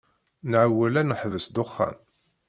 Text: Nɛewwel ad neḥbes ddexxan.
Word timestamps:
Nɛewwel 0.49 0.99
ad 1.01 1.05
neḥbes 1.07 1.45
ddexxan. 1.47 1.97